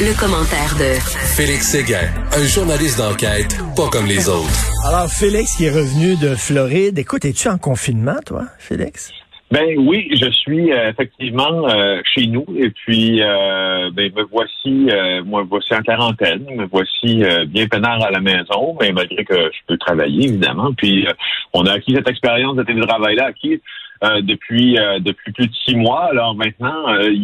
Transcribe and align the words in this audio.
Le, 0.00 0.18
commentaire 0.18 0.74
de 0.74 0.98
Félix 1.36 1.70
Séguin, 1.70 2.10
un 2.32 2.46
journaliste 2.48 2.98
d'enquête 2.98 3.56
pas 3.76 3.88
comme 3.92 4.06
les 4.06 4.28
autres. 4.28 4.50
Alors, 4.84 5.08
Félix 5.08 5.56
qui 5.56 5.66
est 5.66 5.70
revenu 5.70 6.16
de 6.16 6.34
Floride. 6.34 6.98
Écoute, 6.98 7.24
es-tu 7.24 7.46
en 7.48 7.58
confinement, 7.58 8.18
toi, 8.26 8.42
Félix? 8.58 9.12
Ben 9.52 9.78
oui, 9.78 10.08
je 10.20 10.28
suis 10.32 10.72
euh, 10.72 10.90
effectivement 10.90 11.68
euh, 11.68 12.00
chez 12.12 12.26
nous 12.26 12.44
et 12.56 12.70
puis 12.70 13.22
euh, 13.22 13.90
ben 13.92 14.10
me 14.16 14.24
voici 14.24 14.88
moi 15.24 15.44
voici 15.48 15.72
en 15.72 15.82
quarantaine, 15.82 16.44
me 16.56 16.66
voici 16.66 17.22
bien 17.46 17.68
peinard 17.68 18.02
à 18.02 18.10
la 18.10 18.20
maison, 18.20 18.76
mais 18.80 18.90
malgré 18.90 19.24
que 19.24 19.34
je 19.34 19.58
peux 19.68 19.76
travailler 19.76 20.24
évidemment. 20.24 20.72
Puis 20.72 21.06
on 21.52 21.66
a 21.66 21.74
acquis 21.74 21.94
cette 21.94 22.08
expérience 22.08 22.56
de 22.56 22.64
télétravail 22.64 23.14
là 23.14 23.26
acquis 23.26 23.60
euh, 24.02 24.20
depuis 24.22 24.76
euh, 24.76 24.98
depuis 24.98 25.32
plus 25.32 25.46
de 25.46 25.54
six 25.64 25.76
mois. 25.76 26.08
Alors 26.10 26.34
maintenant, 26.34 26.88
euh, 26.88 27.14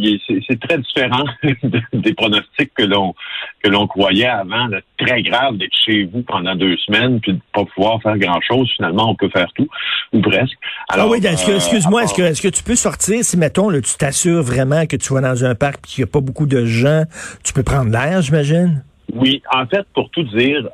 c'est 0.48 0.60
très 0.60 0.78
différent 0.78 1.24
des 1.92 2.14
pronostics 2.14 2.72
que 2.74 2.84
l'on 2.84 3.14
que 3.62 3.68
l'on 3.68 3.86
croyait 3.88 4.28
avant. 4.28 4.68
très 4.96 5.22
grave 5.22 5.56
d'être 5.56 5.74
chez 5.84 6.04
vous 6.04 6.22
pendant 6.22 6.54
deux 6.54 6.76
semaines 6.78 7.20
puis 7.20 7.32
de 7.32 7.40
pas 7.52 7.64
pouvoir 7.74 8.00
faire 8.02 8.16
grand 8.18 8.40
chose. 8.40 8.70
Finalement, 8.76 9.10
on 9.10 9.14
peut 9.16 9.28
faire 9.30 9.48
tout 9.54 9.68
ou 10.12 10.20
presque. 10.20 10.56
Alors, 10.88 11.06
ah 11.08 11.10
oui, 11.10 11.26
excuse-moi, 11.26 12.04
est-ce 12.04 12.14
que 12.14 12.22
est-ce 12.22 12.42
que 12.42 12.48
tu 12.48 12.62
peux 12.62 12.76
sortir 12.76 13.24
si 13.24 13.36
mettons 13.36 13.68
là, 13.68 13.80
tu 13.80 13.96
t'assures 13.98 14.42
vraiment 14.42 14.86
que 14.86 14.96
tu 14.96 15.12
vas 15.12 15.20
dans 15.20 15.44
un 15.44 15.56
parc 15.56 15.82
qu'il 15.82 16.04
n'y 16.04 16.08
a 16.08 16.12
pas 16.12 16.20
beaucoup 16.20 16.46
de 16.46 16.64
gens, 16.64 17.02
tu 17.44 17.52
peux 17.52 17.64
prendre 17.64 17.90
l'air, 17.90 18.22
j'imagine? 18.22 18.84
Oui, 19.12 19.42
en 19.52 19.66
fait, 19.66 19.84
pour 19.92 20.08
tout 20.10 20.22
dire, 20.22 20.68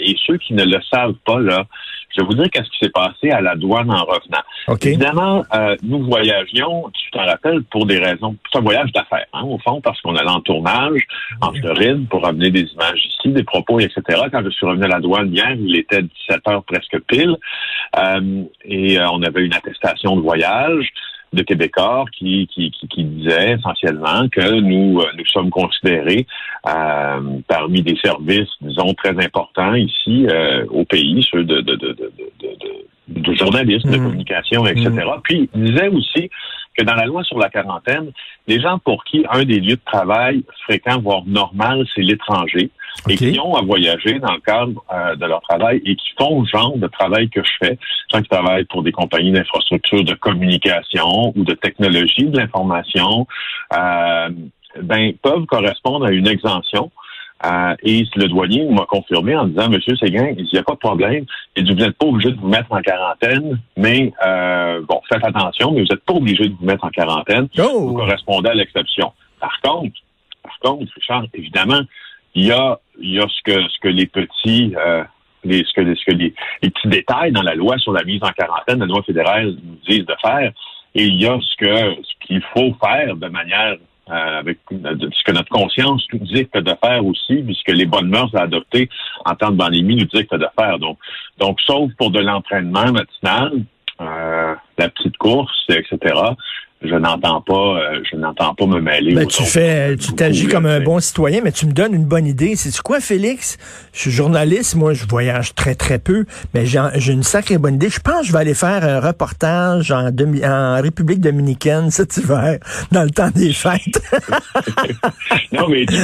et 0.00 0.16
ceux 0.26 0.38
qui 0.38 0.54
ne 0.54 0.64
le 0.64 0.80
savent 0.90 1.16
pas 1.26 1.38
là. 1.38 1.66
Je 2.14 2.22
vais 2.22 2.26
vous 2.26 2.34
dire 2.34 2.48
qu'est-ce 2.50 2.70
qui 2.70 2.78
s'est 2.82 2.90
passé 2.90 3.30
à 3.30 3.40
la 3.40 3.54
douane 3.54 3.90
en 3.90 4.04
revenant. 4.04 4.42
Évidemment, 4.82 5.44
euh, 5.54 5.76
nous 5.82 6.04
voyagions, 6.04 6.90
tu 6.94 7.10
t'en 7.10 7.24
rappelles, 7.24 7.62
pour 7.64 7.86
des 7.86 7.98
raisons. 7.98 8.36
C'est 8.50 8.58
un 8.58 8.62
voyage 8.62 8.90
d'affaires, 8.92 9.26
hein, 9.32 9.42
au 9.44 9.58
fond, 9.58 9.80
parce 9.80 10.00
qu'on 10.00 10.16
allait 10.16 10.30
en 10.30 10.40
tournage 10.40 11.00
en 11.40 11.52
Floride 11.52 12.08
pour 12.08 12.26
amener 12.26 12.50
des 12.50 12.62
images 12.72 13.00
ici, 13.06 13.28
des 13.28 13.44
propos, 13.44 13.78
etc. 13.80 14.02
Quand 14.32 14.42
je 14.42 14.50
suis 14.50 14.66
revenu 14.66 14.84
à 14.84 14.88
la 14.88 15.00
douane 15.00 15.32
hier, 15.32 15.52
il 15.52 15.76
était 15.76 16.02
17 16.02 16.48
heures 16.48 16.64
presque 16.64 16.98
pile. 17.06 17.36
Euh, 17.96 18.44
et 18.64 18.98
euh, 18.98 19.10
on 19.10 19.22
avait 19.22 19.44
une 19.44 19.54
attestation 19.54 20.16
de 20.16 20.20
voyage 20.22 20.92
de 21.32 21.42
Québécois 21.42 22.04
qui, 22.16 22.48
qui, 22.52 22.70
qui, 22.70 23.04
disait 23.04 23.52
essentiellement 23.52 24.28
que 24.30 24.60
nous, 24.60 25.00
nous 25.16 25.26
sommes 25.26 25.50
considérés 25.50 26.26
euh, 26.66 27.20
parmi 27.46 27.82
des 27.82 27.96
services, 28.02 28.48
disons, 28.60 28.94
très 28.94 29.10
importants 29.24 29.74
ici 29.74 30.26
euh, 30.30 30.64
au 30.70 30.84
pays, 30.84 31.26
ceux 31.30 31.44
de, 31.44 31.60
de, 31.60 31.74
de, 31.76 31.92
de, 31.92 32.10
de, 33.08 33.20
de 33.20 33.34
journalisme, 33.34 33.90
de 33.90 33.96
mmh. 33.96 34.02
communication, 34.04 34.66
etc. 34.66 34.88
Mmh. 34.90 35.20
Puis 35.22 35.50
il 35.54 35.64
disait 35.64 35.88
aussi 35.88 36.30
que 36.78 36.84
dans 36.84 36.94
la 36.94 37.06
loi 37.06 37.24
sur 37.24 37.38
la 37.38 37.50
quarantaine, 37.50 38.12
les 38.46 38.60
gens 38.60 38.78
pour 38.78 39.02
qui 39.04 39.26
un 39.30 39.44
des 39.44 39.58
lieux 39.58 39.76
de 39.76 39.84
travail 39.84 40.44
fréquent, 40.62 41.00
voire 41.00 41.24
normal, 41.26 41.84
c'est 41.94 42.02
l'étranger, 42.02 42.70
et 43.08 43.16
qui 43.16 43.38
ont 43.40 43.56
à 43.56 43.62
voyager 43.62 44.20
dans 44.20 44.32
le 44.32 44.40
cadre 44.40 44.82
euh, 44.92 45.16
de 45.16 45.26
leur 45.26 45.40
travail 45.42 45.82
et 45.84 45.96
qui 45.96 46.10
font 46.16 46.42
le 46.42 46.46
genre 46.46 46.78
de 46.78 46.86
travail 46.86 47.28
que 47.30 47.42
je 47.42 47.50
fais, 47.66 47.78
gens 48.12 48.22
qui 48.22 48.28
travaillent 48.28 48.64
pour 48.66 48.84
des 48.84 48.92
compagnies 48.92 49.32
d'infrastructures 49.32 50.04
de 50.04 50.14
communication 50.14 51.32
ou 51.34 51.42
de 51.44 51.54
technologie 51.54 52.26
de 52.26 52.38
l'information, 52.38 53.26
euh, 53.76 54.28
ben 54.80 55.12
peuvent 55.20 55.46
correspondre 55.46 56.06
à 56.06 56.12
une 56.12 56.28
exemption. 56.28 56.92
Euh, 57.46 57.74
et 57.84 58.04
le 58.16 58.26
douanier 58.26 58.64
m'a 58.64 58.84
confirmé 58.86 59.36
en 59.36 59.46
disant, 59.46 59.68
Monsieur 59.68 59.96
Séguin, 59.96 60.34
il 60.36 60.48
n'y 60.52 60.58
a 60.58 60.62
pas 60.62 60.74
de 60.74 60.78
problème. 60.78 61.24
Il 61.56 61.64
dit, 61.64 61.72
vous 61.72 61.78
n'êtes 61.78 61.96
pas 61.96 62.06
obligé 62.06 62.32
de 62.32 62.40
vous 62.40 62.48
mettre 62.48 62.72
en 62.72 62.80
quarantaine, 62.80 63.58
mais 63.76 64.12
euh, 64.26 64.80
bon, 64.88 65.00
faites 65.10 65.24
attention, 65.24 65.70
mais 65.70 65.82
vous 65.82 65.88
n'êtes 65.88 66.04
pas 66.04 66.14
obligé 66.14 66.48
de 66.48 66.54
vous 66.54 66.66
mettre 66.66 66.84
en 66.84 66.90
quarantaine. 66.90 67.48
Oh! 67.58 67.88
Vous 67.88 67.94
correspondez 67.94 68.48
à 68.48 68.54
l'exception. 68.54 69.12
Par 69.38 69.60
contre, 69.62 69.96
par 70.42 70.58
contre, 70.58 70.92
Richard, 70.96 71.26
évidemment, 71.34 71.80
il 72.34 72.46
y 72.46 72.52
a, 72.52 72.78
il 73.00 73.14
y 73.14 73.18
a 73.20 73.26
ce 73.28 73.42
que 73.44 73.68
ce 73.68 73.78
que 73.80 73.88
les 73.88 74.06
petits 74.06 74.74
euh, 74.76 75.04
les, 75.44 75.64
ce 75.64 75.72
que, 75.72 75.94
ce 75.94 76.04
que 76.04 76.16
les, 76.16 76.34
petits 76.62 76.88
détails 76.88 77.32
dans 77.32 77.42
la 77.42 77.54
loi 77.54 77.78
sur 77.78 77.92
la 77.92 78.02
mise 78.04 78.22
en 78.22 78.30
quarantaine, 78.30 78.80
la 78.80 78.86
loi 78.86 79.02
fédérale 79.02 79.56
nous 79.62 79.78
disent 79.88 80.06
de 80.06 80.14
faire, 80.20 80.52
et 80.94 81.04
il 81.04 81.20
y 81.20 81.26
a 81.26 81.38
ce 81.40 81.56
que 81.56 82.02
ce 82.02 82.26
qu'il 82.26 82.42
faut 82.54 82.74
faire 82.82 83.16
de 83.16 83.28
manière 83.28 83.76
euh, 84.10 84.38
avec 84.38 84.58
ce 84.70 85.24
que 85.24 85.32
notre 85.32 85.48
conscience 85.48 86.04
nous 86.12 86.20
dicte 86.20 86.56
de 86.56 86.74
faire 86.82 87.04
aussi, 87.04 87.42
puisque 87.42 87.68
les 87.68 87.86
bonnes 87.86 88.08
mœurs 88.08 88.34
à 88.34 88.42
adopter 88.42 88.88
en 89.24 89.34
temps 89.34 89.50
de 89.50 89.56
pandémie 89.56 89.96
nous 89.96 90.06
dictent 90.06 90.34
de 90.34 90.46
faire. 90.58 90.78
Donc, 90.78 90.98
donc 91.38 91.60
sauf 91.60 91.90
pour 91.98 92.10
de 92.10 92.20
l'entraînement 92.20 92.92
matinal, 92.92 93.52
euh, 94.00 94.54
la 94.78 94.88
petite 94.88 95.16
course, 95.16 95.64
etc 95.68 96.34
je 96.82 96.94
n'entends 96.94 97.40
pas, 97.40 97.54
euh, 97.54 98.00
je 98.08 98.16
n'entends 98.16 98.54
pas 98.54 98.66
me 98.66 98.80
mêler. 98.80 99.14
Ben, 99.14 99.26
tu 99.26 99.42
fais, 99.42 99.96
tu 99.96 100.12
t'agis 100.12 100.46
comme 100.46 100.66
un 100.66 100.80
bon 100.80 101.00
citoyen, 101.00 101.40
mais 101.42 101.50
tu 101.50 101.66
me 101.66 101.72
donnes 101.72 101.92
une 101.92 102.04
bonne 102.04 102.26
idée. 102.26 102.54
C'est 102.54 102.76
quoi, 102.80 103.00
Félix? 103.00 103.58
Je 103.92 104.00
suis 104.00 104.10
journaliste, 104.12 104.76
moi, 104.76 104.94
je 104.94 105.04
voyage 105.06 105.54
très 105.54 105.74
très 105.74 105.98
peu, 105.98 106.24
mais 106.54 106.66
j'ai 106.66 107.12
une 107.12 107.24
sacrée 107.24 107.58
bonne 107.58 107.74
idée. 107.74 107.88
Je 107.90 107.98
pense 107.98 108.20
que 108.20 108.26
je 108.28 108.32
vais 108.32 108.38
aller 108.38 108.54
faire 108.54 108.84
un 108.84 109.00
reportage 109.00 109.90
en, 109.90 110.10
demi, 110.12 110.44
en 110.46 110.80
République 110.80 111.20
dominicaine 111.20 111.90
cet 111.90 112.16
hiver, 112.16 112.58
dans 112.92 113.02
le 113.02 113.10
temps 113.10 113.30
des 113.34 113.52
fêtes. 113.52 114.00
non, 115.52 115.68
mais 115.68 115.84
tu, 115.84 115.96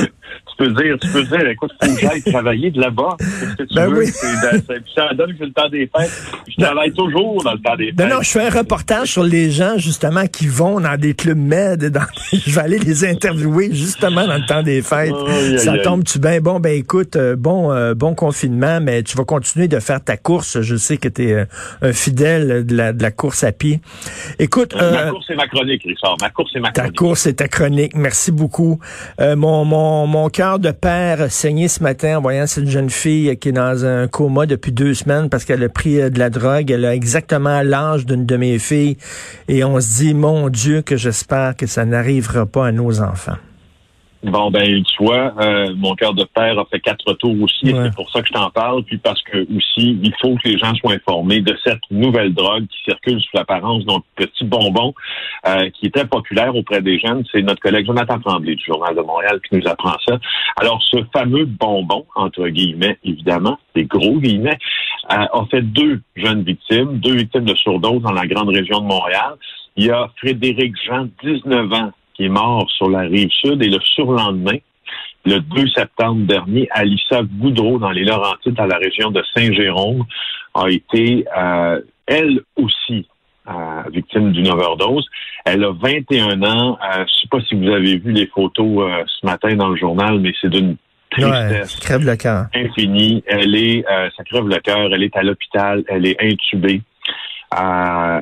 tu 0.56 0.64
peux 0.64 0.82
dire, 0.82 0.96
tu 1.00 1.08
peux 1.08 1.24
dire, 1.24 1.48
écoute, 1.48 1.72
faut 1.82 1.94
que 1.94 2.00
j'aille 2.00 2.22
travailler 2.26 2.70
de 2.70 2.80
là-bas. 2.80 3.16
Qu'est-ce 3.18 3.56
que 3.56 3.62
tu 3.64 3.74
ben 3.74 3.86
veux? 3.88 4.04
Oui. 4.04 4.10
ça 4.94 5.14
donne 5.14 5.36
que 5.36 5.44
le 5.44 5.52
temps 5.52 5.68
des 5.68 5.90
fêtes. 5.96 6.10
Je 6.48 6.62
travaille 6.62 6.92
toujours 6.92 7.42
dans 7.42 7.52
le 7.52 7.58
temps 7.58 7.76
des 7.76 7.86
fêtes. 7.86 7.98
Non, 7.98 8.16
non, 8.16 8.22
je 8.22 8.30
fais 8.30 8.46
un 8.46 8.50
reportage 8.50 9.08
sur 9.08 9.24
les 9.24 9.50
gens, 9.50 9.78
justement, 9.78 10.26
qui 10.26 10.46
vont 10.46 10.80
dans 10.80 10.96
des 10.98 11.14
clubs 11.14 11.38
med. 11.38 11.84
Dans... 11.86 12.02
je 12.32 12.54
vais 12.54 12.60
aller 12.60 12.78
les 12.78 13.04
interviewer, 13.04 13.70
justement, 13.72 14.26
dans 14.26 14.36
le 14.36 14.46
temps 14.46 14.62
des 14.62 14.82
fêtes. 14.82 15.14
ça 15.58 15.78
tombe-tu 15.78 16.18
bien? 16.18 16.40
Bon, 16.40 16.60
ben 16.60 16.78
écoute, 16.78 17.16
euh, 17.16 17.36
bon, 17.36 17.72
euh, 17.72 17.94
bon 17.94 18.14
confinement, 18.14 18.80
mais 18.80 19.02
tu 19.02 19.16
vas 19.16 19.24
continuer 19.24 19.68
de 19.68 19.80
faire 19.80 20.02
ta 20.02 20.16
course. 20.16 20.60
Je 20.60 20.76
sais 20.76 20.96
que 20.96 21.08
tu 21.08 21.28
es 21.28 21.32
euh, 21.32 21.44
un 21.82 21.92
fidèle 21.92 22.64
de 22.64 22.76
la, 22.76 22.92
de 22.92 23.02
la 23.02 23.10
course 23.10 23.44
à 23.44 23.52
pied. 23.52 23.80
Écoute... 24.38 24.74
ma 24.74 25.10
course, 25.10 25.24
c'est 25.26 25.34
ma 25.34 25.48
chronique, 25.48 25.82
Richard. 25.84 26.16
Ma 26.20 26.30
course, 26.30 26.50
c'est 26.52 26.60
ma 26.60 26.70
chronique. 26.70 26.92
Ta 26.92 26.98
course, 26.98 27.20
c'est 27.20 27.34
ta 27.34 27.48
chronique. 27.48 27.96
Merci 27.96 28.30
beaucoup. 28.30 28.78
mon, 29.18 29.64
mon, 29.64 30.06
mon 30.06 30.28
cœur 30.28 30.43
de 30.44 30.70
père 30.72 31.32
saigné 31.32 31.68
ce 31.68 31.82
matin 31.82 32.18
en 32.18 32.20
voyant 32.20 32.46
cette 32.46 32.68
jeune 32.68 32.90
fille 32.90 33.34
qui 33.38 33.48
est 33.48 33.52
dans 33.52 33.84
un 33.86 34.08
coma 34.08 34.44
depuis 34.44 34.72
deux 34.72 34.92
semaines 34.92 35.30
parce 35.30 35.44
qu'elle 35.44 35.62
a 35.64 35.68
pris 35.70 36.00
euh, 36.00 36.10
de 36.10 36.18
la 36.18 36.28
drogue. 36.28 36.70
Elle 36.70 36.84
a 36.84 36.94
exactement 36.94 37.62
l'âge 37.62 38.04
d'une 38.04 38.26
de 38.26 38.36
mes 38.36 38.58
filles. 38.58 38.98
Et 39.48 39.64
on 39.64 39.80
se 39.80 39.96
dit, 39.98 40.14
mon 40.14 40.50
Dieu, 40.50 40.82
que 40.82 40.96
j'espère 40.96 41.56
que 41.56 41.66
ça 41.66 41.86
n'arrivera 41.86 42.44
pas 42.44 42.66
à 42.66 42.72
nos 42.72 43.00
enfants. 43.00 43.38
Bon, 44.24 44.50
ben, 44.50 44.82
tu 44.82 45.04
vois, 45.04 45.34
euh, 45.38 45.74
mon 45.76 45.94
cœur 45.94 46.14
de 46.14 46.24
père 46.24 46.58
a 46.58 46.64
fait 46.64 46.80
quatre 46.80 47.12
tours 47.14 47.36
aussi, 47.42 47.68
et 47.68 47.74
c'est 47.74 47.94
pour 47.94 48.10
ça 48.10 48.22
que 48.22 48.28
je 48.28 48.32
t'en 48.32 48.48
parle, 48.48 48.82
puis 48.84 48.96
parce 48.96 49.20
que 49.22 49.42
aussi, 49.54 49.98
il 50.02 50.14
faut 50.18 50.34
que 50.36 50.48
les 50.48 50.56
gens 50.56 50.74
soient 50.76 50.94
informés 50.94 51.42
de 51.42 51.54
cette 51.62 51.82
nouvelle 51.90 52.32
drogue 52.32 52.66
qui 52.68 52.84
circule 52.84 53.20
sous 53.20 53.36
l'apparence 53.36 53.84
d'un 53.84 54.02
petit 54.16 54.44
bonbon 54.44 54.94
euh, 55.46 55.68
qui 55.70 55.86
est 55.86 55.94
très 55.94 56.06
populaire 56.06 56.56
auprès 56.56 56.80
des 56.80 56.98
jeunes. 56.98 57.22
C'est 57.30 57.42
notre 57.42 57.60
collègue 57.60 57.84
Jonathan 57.84 58.18
Tremblay 58.18 58.54
du 58.54 58.64
Journal 58.64 58.96
de 58.96 59.02
Montréal 59.02 59.40
qui 59.46 59.56
nous 59.56 59.68
apprend 59.68 59.94
ça. 60.08 60.18
Alors, 60.56 60.82
ce 60.82 61.04
fameux 61.12 61.44
bonbon, 61.44 62.06
entre 62.14 62.48
guillemets, 62.48 62.96
évidemment, 63.04 63.58
des 63.74 63.84
gros 63.84 64.18
guillemets, 64.18 64.58
euh, 65.12 65.16
a 65.16 65.46
fait 65.50 65.60
deux 65.60 66.00
jeunes 66.16 66.44
victimes, 66.44 66.96
deux 66.98 67.16
victimes 67.16 67.44
de 67.44 67.54
surdose 67.56 68.00
dans 68.00 68.12
la 68.12 68.26
grande 68.26 68.48
région 68.48 68.80
de 68.80 68.86
Montréal. 68.86 69.34
Il 69.76 69.84
y 69.84 69.90
a 69.90 70.08
Frédéric 70.16 70.74
Jean, 70.86 71.08
19 71.22 71.72
ans, 71.74 71.92
qui 72.14 72.24
est 72.24 72.28
mort 72.28 72.70
sur 72.70 72.88
la 72.88 73.00
rive 73.00 73.30
sud 73.30 73.62
et 73.62 73.68
le 73.68 73.80
surlendemain, 73.80 74.58
le 75.26 75.40
2 75.40 75.68
septembre 75.68 76.26
dernier, 76.26 76.68
Alissa 76.70 77.22
Goudreau, 77.22 77.78
dans 77.78 77.90
les 77.90 78.04
Laurentides, 78.04 78.54
dans 78.54 78.66
la 78.66 78.76
région 78.76 79.10
de 79.10 79.22
Saint-Jérôme, 79.34 80.04
a 80.54 80.68
été, 80.68 81.24
euh, 81.36 81.80
elle 82.06 82.40
aussi, 82.56 83.06
euh, 83.48 83.82
victime 83.90 84.32
d'une 84.32 84.48
overdose. 84.48 85.06
Elle 85.44 85.64
a 85.64 85.72
21 85.72 86.42
ans. 86.42 86.78
Euh, 86.82 87.04
je 87.06 87.22
sais 87.22 87.28
pas 87.30 87.40
si 87.40 87.54
vous 87.54 87.68
avez 87.68 87.98
vu 87.98 88.12
les 88.12 88.26
photos 88.26 89.04
ce 89.06 89.26
matin 89.26 89.54
dans 89.56 89.68
le 89.68 89.76
journal, 89.76 90.20
mais 90.20 90.32
c'est 90.40 90.48
d'une 90.48 90.76
tristesse 91.10 91.76
crève 91.80 92.04
le 92.04 92.16
cœur. 92.16 92.46
infinie. 92.54 93.22
Elle 93.26 93.54
est, 93.54 93.84
ça 94.16 94.24
crève 94.24 94.46
le 94.46 94.58
cœur. 94.60 94.92
Elle 94.92 95.02
est 95.02 95.16
à 95.16 95.22
l'hôpital. 95.22 95.84
Elle 95.88 96.06
est 96.06 96.16
intubée. 96.20 96.82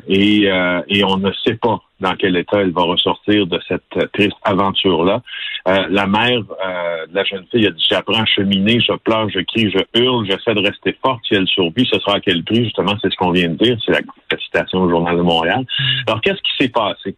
Et, 0.08 0.42
et 0.88 1.04
on 1.04 1.16
ne 1.16 1.32
sait 1.44 1.54
pas 1.54 1.80
dans 2.02 2.16
quel 2.16 2.36
état 2.36 2.60
elle 2.60 2.72
va 2.72 2.82
ressortir 2.82 3.46
de 3.46 3.58
cette 3.66 4.12
triste 4.12 4.36
aventure-là. 4.42 5.22
Euh, 5.68 5.86
la 5.88 6.06
mère 6.06 6.40
euh, 6.40 7.06
de 7.06 7.14
la 7.14 7.24
jeune 7.24 7.46
fille 7.50 7.66
a 7.66 7.70
dit, 7.70 7.84
j'apprends 7.88 8.20
à 8.20 8.26
cheminer, 8.26 8.80
je 8.80 8.92
pleure, 8.94 9.28
je 9.30 9.38
crie, 9.40 9.70
je 9.70 10.00
hurle, 10.00 10.26
j'essaie 10.26 10.54
de 10.54 10.60
rester 10.60 10.98
forte. 11.00 11.20
Si 11.26 11.34
elle 11.34 11.46
survit, 11.46 11.88
ce 11.90 11.98
sera 12.00 12.16
à 12.16 12.20
quel 12.20 12.42
prix? 12.42 12.64
Justement, 12.64 12.94
c'est 13.00 13.10
ce 13.10 13.16
qu'on 13.16 13.30
vient 13.30 13.48
de 13.48 13.54
dire. 13.54 13.78
C'est 13.86 13.92
la, 13.92 14.00
citation 14.38 14.82
au 14.82 14.90
Journal 14.90 15.16
de 15.16 15.22
Montréal. 15.22 15.60
Mm. 15.60 15.84
Alors, 16.08 16.20
qu'est-ce 16.20 16.42
qui 16.42 16.52
s'est 16.58 16.68
passé? 16.68 17.14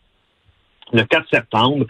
Le 0.93 1.03
4 1.03 1.27
septembre, 1.33 1.87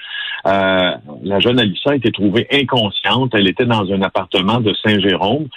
euh, 0.47 0.95
la 1.23 1.41
jeune 1.41 1.59
Alissa 1.59 1.91
a 1.91 1.97
été 1.97 2.11
trouvée 2.13 2.47
inconsciente. 2.53 3.33
Elle 3.35 3.49
était 3.49 3.67
dans 3.67 3.91
un 3.93 4.03
appartement 4.03 4.61
de 4.61 4.75
Saint-Jérôme. 4.85 5.49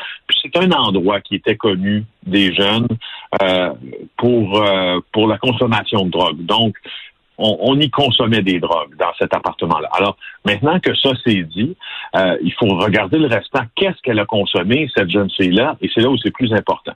C'est 0.41 0.55
un 0.57 0.71
endroit 0.71 1.21
qui 1.21 1.35
était 1.35 1.57
connu 1.57 2.05
des 2.25 2.53
jeunes 2.53 2.87
pour 4.17 4.63
pour 5.11 5.27
la 5.27 5.37
consommation 5.37 6.05
de 6.05 6.11
drogue. 6.11 6.45
Donc, 6.45 6.75
on, 7.37 7.79
y 7.79 7.89
consommait 7.89 8.41
des 8.41 8.59
drogues 8.59 8.95
dans 8.97 9.13
cet 9.19 9.33
appartement-là. 9.33 9.89
Alors, 9.93 10.17
maintenant 10.45 10.79
que 10.79 10.95
ça 10.95 11.11
c'est 11.25 11.43
dit, 11.43 11.75
euh, 12.15 12.37
il 12.41 12.53
faut 12.53 12.67
regarder 12.67 13.19
le 13.19 13.27
restant. 13.27 13.61
Qu'est-ce 13.75 14.01
qu'elle 14.01 14.19
a 14.19 14.25
consommé, 14.25 14.89
cette 14.95 15.09
jeune 15.09 15.29
fille-là? 15.29 15.77
Et 15.81 15.89
c'est 15.93 16.01
là 16.01 16.09
où 16.09 16.17
c'est 16.17 16.31
plus 16.31 16.51
important. 16.53 16.93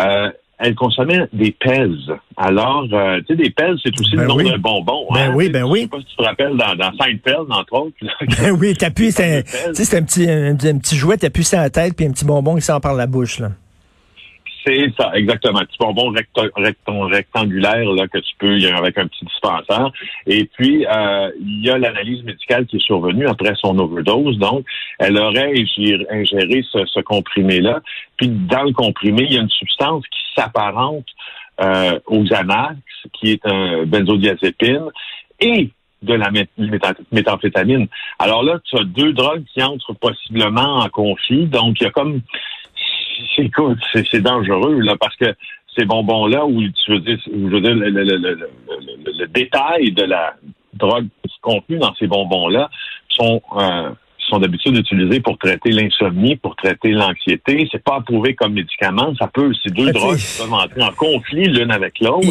Euh, 0.00 0.30
elle 0.58 0.74
consommait 0.74 1.26
des 1.32 1.52
pèses. 1.52 2.10
Alors, 2.36 2.86
euh, 2.92 3.20
tu 3.26 3.34
sais, 3.34 3.36
des 3.36 3.50
pèses, 3.50 3.76
c'est 3.82 3.98
aussi 3.98 4.16
le 4.16 4.22
ben 4.22 4.28
nom 4.28 4.36
d'un 4.36 4.58
bonbon. 4.58 5.06
Ben 5.12 5.30
hein? 5.30 5.32
oui, 5.34 5.48
ben 5.48 5.64
oui. 5.64 5.80
Je 5.80 5.82
sais 5.84 5.88
pas 5.88 5.98
si 6.00 6.06
tu 6.06 6.16
te 6.16 6.22
rappelles 6.22 6.56
dans, 6.56 6.74
dans 6.76 6.92
Seinfeld, 6.96 7.50
entre 7.50 7.72
autres. 7.72 7.96
ben 8.42 8.50
oui, 8.52 8.74
t'appuies, 8.74 9.12
c'est 9.12 9.38
un, 9.38 9.38
un, 9.38 10.02
petit, 10.02 10.30
un, 10.30 10.52
un 10.52 10.78
petit 10.78 10.96
jouet, 10.96 11.16
t'appuies 11.16 11.44
sur 11.44 11.58
la 11.58 11.70
tête, 11.70 11.96
puis 11.96 12.06
un 12.06 12.12
petit 12.12 12.24
bonbon 12.24 12.54
qui 12.56 12.62
sort 12.62 12.80
par 12.80 12.94
la 12.94 13.06
bouche, 13.06 13.40
là. 13.40 13.50
C'est 14.66 14.92
ça, 14.98 15.10
exactement. 15.14 15.58
Un 15.58 15.66
petit 15.66 15.76
bonbon 15.78 16.14
rectangulaire 17.06 17.92
là, 17.92 18.08
que 18.08 18.18
tu 18.18 18.34
peux 18.38 18.56
avec 18.74 18.96
un 18.96 19.06
petit 19.06 19.24
dispensaire. 19.26 19.90
Et 20.26 20.46
puis, 20.46 20.86
euh, 20.86 21.30
il 21.38 21.64
y 21.64 21.70
a 21.70 21.76
l'analyse 21.76 22.22
médicale 22.22 22.64
qui 22.66 22.76
est 22.76 22.84
survenue 22.84 23.26
après 23.26 23.54
son 23.56 23.78
overdose. 23.78 24.38
Donc, 24.38 24.64
elle 24.98 25.18
aurait 25.18 25.52
ingéré 26.10 26.64
ce, 26.72 27.00
comprimé-là. 27.00 27.80
Puis, 28.16 28.28
dans 28.28 28.62
le 28.62 28.72
comprimé, 28.72 29.24
il 29.24 29.34
y 29.34 29.38
a 29.38 29.42
une 29.42 29.50
substance 29.50 30.04
qui 30.06 30.20
s'apparente 30.34 31.06
euh, 31.60 31.98
aux 32.06 32.22
Xanax, 32.22 32.78
qui 33.12 33.32
est 33.32 33.46
un 33.46 33.84
benzodiazépine, 33.84 34.88
et 35.40 35.70
de 36.02 36.14
la 36.14 36.30
méthamphétamine. 37.12 37.86
Alors 38.18 38.42
là, 38.42 38.58
tu 38.64 38.76
as 38.76 38.84
deux 38.84 39.12
drogues 39.12 39.44
qui 39.52 39.62
entrent 39.62 39.94
possiblement 39.94 40.78
en 40.80 40.88
conflit. 40.88 41.46
Donc, 41.46 41.80
il 41.80 41.84
y 41.84 41.86
a 41.86 41.90
comme 41.90 42.20
écoute, 43.38 43.78
c'est 43.92 44.20
dangereux, 44.20 44.80
là, 44.80 44.96
parce 44.98 45.16
que 45.16 45.34
ces 45.76 45.84
bonbons-là, 45.84 46.46
où 46.46 46.62
tu 46.62 46.92
veux 46.92 47.00
dire, 47.00 47.18
je 47.26 47.32
veux 47.32 47.60
dire 47.60 47.74
le, 47.74 47.90
le, 47.90 48.02
le, 48.02 48.48
le, 49.18 49.26
détail 49.26 49.92
de 49.92 50.04
la 50.04 50.34
drogue 50.72 51.06
contenue 51.40 51.78
dans 51.78 51.94
ces 51.94 52.06
bonbons-là 52.06 52.70
sont 53.08 53.42
euh, 53.56 53.90
sont 54.30 54.38
d'habitude 54.38 54.76
utilisés 54.76 55.20
pour 55.20 55.36
traiter 55.38 55.70
l'insomnie, 55.70 56.36
pour 56.36 56.56
traiter 56.56 56.90
l'anxiété. 56.90 57.68
C'est 57.70 57.82
pas 57.82 57.96
approuvé 57.96 58.34
comme 58.34 58.54
médicament. 58.54 59.14
Ça 59.18 59.28
peut, 59.28 59.52
ces 59.62 59.70
deux 59.70 59.92
drogues 59.92 60.18
peuvent 60.38 60.52
entrer 60.52 60.82
en 60.82 60.92
conflit 60.92 61.44
l'une 61.44 61.70
avec 61.70 62.00
l'autre. 62.00 62.28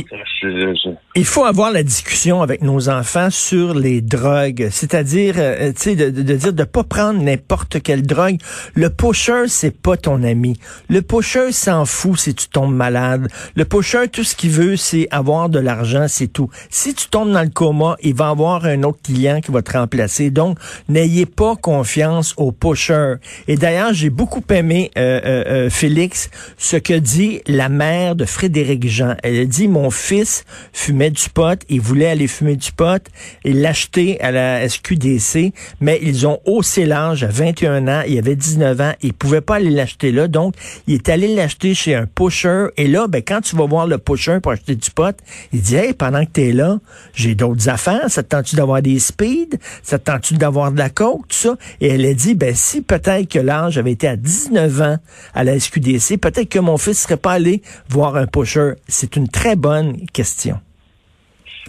Il, 1.16 1.26
faut 1.26 1.46
avoir 1.46 1.72
la 1.72 1.84
discussion 1.84 2.42
avec 2.42 2.62
nos 2.62 2.90
enfants 2.90 3.30
sur 3.30 3.74
les 3.76 4.02
drogues. 4.02 4.70
C'est-à-dire, 4.72 5.36
euh, 5.38 5.72
tu 5.72 5.82
sais, 5.82 5.96
de, 5.96 6.10
de, 6.10 6.36
dire 6.36 6.54
de 6.54 6.64
pas 6.64 6.84
prendre 6.84 7.22
n'importe 7.22 7.82
quelle 7.82 8.02
drogue. 8.02 8.38
Le 8.74 8.90
pusher, 8.90 9.44
c'est 9.48 9.76
pas 9.76 9.96
ton 9.96 10.24
ami. 10.24 10.58
Le 10.90 11.02
pusher 11.02 11.52
s'en 11.52 11.86
fout 11.86 12.18
si 12.18 12.34
tu 12.34 12.48
tombes 12.48 12.74
malade. 12.74 13.28
Le 13.56 13.66
pusher, 13.66 14.08
tout 14.08 14.24
ce 14.24 14.36
qu'il 14.36 14.50
veut, 14.50 14.76
c'est 14.76 15.08
avoir 15.12 15.50
de 15.50 15.60
l'argent, 15.60 16.08
c'est 16.08 16.28
tout. 16.28 16.50
Si 16.70 16.94
tu 16.94 17.08
tombes 17.08 17.32
dans 17.32 17.44
le 17.44 17.50
coma, 17.50 17.96
il 18.02 18.16
va 18.16 18.30
avoir 18.30 18.66
un 18.66 18.82
autre 18.84 19.00
client 19.04 19.40
qui 19.42 19.52
va 19.52 19.62
te 19.62 19.78
remplacer. 19.78 20.32
Donc, 20.32 20.58
n'ayez 20.90 21.26
pas 21.26 21.56
confiance 21.56 22.34
aux 22.38 22.52
pushers. 22.52 23.16
Et 23.48 23.56
d'ailleurs, 23.56 23.94
j'ai 23.94 24.10
beaucoup 24.10 24.44
aimé, 24.50 24.92
euh, 24.98 25.22
euh, 25.24 25.44
euh, 25.48 25.70
Félix, 25.70 26.30
ce 26.58 26.78
que 26.78 26.94
dit 26.94 27.42
la 27.48 27.70
mère 27.70 28.16
de 28.16 28.26
Frédéric 28.26 28.88
Jean. 28.88 29.16
Elle 29.24 29.48
dit, 29.48 29.68
mon 29.68 29.90
fils 29.90 30.44
fumait 30.72 31.03
du 31.10 31.30
pot, 31.30 31.60
il 31.70 31.82
voulait 31.82 32.08
aller 32.08 32.28
fumer 32.28 32.56
du 32.56 32.72
pot, 32.72 33.04
il 33.44 33.62
l'achetait 33.62 34.18
à 34.22 34.32
la 34.32 34.68
SQDC, 34.68 35.54
mais 35.82 36.00
ils 36.02 36.28
ont 36.28 36.40
haussé 36.46 36.86
l'âge 36.86 37.24
à 37.24 37.28
21 37.28 37.88
ans, 37.88 38.04
il 38.08 38.18
avait 38.18 38.36
19 38.36 38.82
ans, 38.82 38.94
il 39.02 39.14
pouvait 39.14 39.42
pas 39.42 39.56
aller 39.56 39.70
l'acheter 39.70 40.12
là, 40.12 40.28
donc 40.28 40.56
il 40.88 40.96
est 40.96 41.10
allé 41.10 41.36
l'acheter 41.36 41.74
chez 41.74 41.96
un 41.96 42.06
pusher, 42.06 42.68
et 42.78 42.88
là, 42.88 43.08
ben, 43.08 43.22
quand 43.26 43.42
tu 43.42 43.56
vas 43.56 43.66
voir 43.66 43.88
le 43.88 43.98
pusher 43.98 44.40
pour 44.42 44.52
acheter 44.52 44.76
du 44.76 44.92
pot, 44.92 45.18
il 45.52 45.62
dit, 45.62 45.76
hey, 45.76 45.94
pendant 45.94 46.26
que 46.26 46.32
tu 46.34 46.50
es 46.50 46.52
là, 46.52 46.80
j'ai 47.14 47.36
d'autres 47.36 47.70
affaires, 47.70 48.10
ça 48.10 48.24
te 48.24 48.30
tente-tu 48.30 48.56
d'avoir 48.56 48.82
des 48.82 49.00
speeds, 49.00 49.58
ça 49.82 50.00
te 50.00 50.12
tente-tu 50.12 50.36
d'avoir 50.36 50.72
de 50.72 50.78
la 50.78 50.90
coke, 50.90 51.28
tout 51.28 51.36
ça, 51.36 51.58
et 51.82 51.88
elle 51.88 52.06
a 52.06 52.14
dit, 52.14 52.36
ben 52.36 52.54
si 52.56 52.82
peut-être 52.82 53.30
que 53.30 53.40
l'âge 53.40 53.78
avait 53.78 53.92
été 53.92 54.08
à 54.08 54.16
19 54.16 54.82
ans 54.82 54.98
à 55.34 55.44
la 55.44 55.60
SQDC, 55.60 56.18
peut-être 56.18 56.50
que 56.50 56.60
mon 56.60 56.78
fils 56.78 57.02
serait 57.02 57.18
pas 57.18 57.34
allé 57.34 57.62
voir 57.90 58.16
un 58.16 58.28
pusher. 58.28 58.74
C'est 58.88 59.16
une 59.16 59.28
très 59.28 59.56
bonne 59.56 60.06
question. 60.08 60.60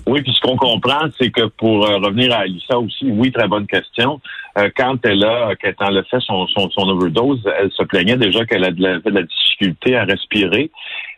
Oui, 0.07 0.21
puis 0.21 0.33
ce 0.35 0.41
qu'on 0.41 0.57
comprend, 0.57 1.09
c'est 1.19 1.31
que 1.31 1.47
pour 1.47 1.87
euh, 1.87 1.97
revenir 1.97 2.33
à 2.33 2.41
Alissa 2.41 2.79
aussi, 2.79 3.07
oui, 3.11 3.33
très 3.33 3.49
bonne 3.49 3.67
question. 3.67 4.21
Euh, 4.59 4.69
quand 4.77 4.97
elle 5.05 5.25
a, 5.25 5.55
quand 5.57 5.89
elle 5.89 5.99
a 5.99 6.03
fait 6.05 6.21
son, 6.21 6.47
son, 6.47 6.89
overdose, 6.89 7.41
elle 7.59 7.71
se 7.73 7.83
plaignait 7.85 8.17
déjà 8.17 8.45
qu'elle 8.45 8.65
a 8.65 8.71
de 8.71 8.83
la, 8.83 8.99
de 8.99 9.11
la 9.11 9.23
difficulté 9.23 9.97
à 9.97 10.05
respirer. 10.05 10.71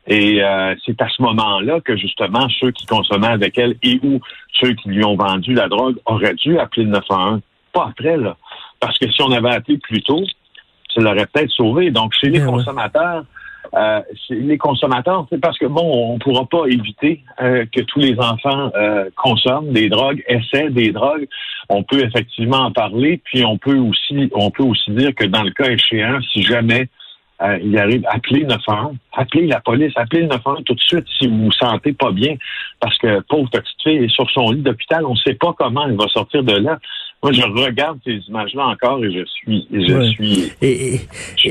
Et 0.07 0.43
euh, 0.43 0.75
c'est 0.85 1.01
à 1.03 1.09
ce 1.09 1.21
moment-là 1.23 1.81
que 1.81 1.97
justement 1.97 2.49
ceux 2.61 2.71
qui 2.71 2.87
consommaient 2.87 3.27
avec 3.27 3.59
elle 3.59 3.75
et 3.83 3.99
ou 4.05 4.21
ceux 4.53 4.73
qui 4.75 4.91
lui 4.91 5.05
ont 5.05 5.17
vendu 5.17 5.53
la 5.53 5.69
drogue 5.69 5.97
auraient 6.07 6.35
dû 6.35 6.59
appeler 6.59 6.85
le 6.85 6.93
911. 6.93 7.41
Pas 7.73 7.89
après, 7.91 8.17
là. 8.17 8.37
Parce 8.79 8.97
que 8.99 9.11
si 9.11 9.21
on 9.23 9.33
avait 9.33 9.51
appelé 9.51 9.79
plus 9.79 10.03
tôt, 10.03 10.23
ça 10.95 11.01
l'aurait 11.01 11.27
peut-être 11.27 11.51
sauvé. 11.51 11.91
Donc, 11.91 12.15
chez 12.15 12.29
les 12.29 12.41
consommateurs, 12.41 13.25
euh, 13.75 14.01
les 14.31 14.59
consommateurs, 14.59 15.27
c'est 15.31 15.41
parce 15.41 15.59
que 15.59 15.67
bon, 15.67 16.15
on 16.15 16.19
pourra 16.19 16.47
pas 16.47 16.67
éviter 16.67 17.23
euh, 17.41 17.65
que 17.73 17.81
tous 17.83 18.01
les 18.01 18.19
enfants 18.19 18.71
euh, 18.75 19.09
consomment 19.17 19.73
des 19.73 19.89
drogues, 19.89 20.23
essaient 20.29 20.71
des 20.71 20.93
drogues. 20.93 21.27
On 21.69 21.83
peut 21.83 22.03
effectivement 22.05 22.59
en 22.59 22.73
parler, 22.73 23.21
puis 23.25 23.45
on 23.45 23.59
peut 23.59 23.79
aussi, 23.79 24.31
on 24.35 24.51
peut 24.51 24.63
aussi 24.63 24.91
dire 24.93 25.15
que 25.15 25.25
dans 25.25 25.43
le 25.43 25.51
cas 25.51 25.71
échéant, 25.71 26.21
si 26.33 26.43
jamais 26.43 26.89
euh, 27.43 27.59
il 27.63 27.77
arrive, 27.79 28.03
appelez 28.09 28.45
911, 28.45 28.97
appelez 29.13 29.47
la 29.47 29.61
police, 29.61 29.93
appelez 29.97 30.23
le 30.23 30.29
911 30.29 30.65
tout 30.65 30.75
de 30.75 30.81
suite 30.81 31.05
si 31.19 31.27
vous 31.27 31.45
vous 31.45 31.53
sentez 31.53 31.93
pas 31.93 32.11
bien, 32.11 32.35
parce 32.81 32.97
que 32.99 33.21
pauvre 33.29 33.51
petite 33.51 33.83
fille 33.83 34.05
est 34.05 34.09
sur 34.09 34.31
son 34.31 34.53
lit 34.53 34.63
d'hôpital, 34.63 35.05
on 35.05 35.13
ne 35.13 35.19
sait 35.19 35.35
pas 35.35 35.53
comment 35.53 35.87
elle 35.87 35.97
va 35.97 36.09
sortir 36.09 36.43
de 36.43 36.57
là. 36.57 36.79
Moi, 37.23 37.33
je 37.33 37.43
regarde 37.43 37.99
ces 38.05 38.21
images-là 38.29 38.67
encore 38.67 39.03
et 39.03 39.11
je 39.11 39.25
suis, 39.25 39.67
je 39.73 40.11
suis, 40.11 40.53
et, 40.61 41.01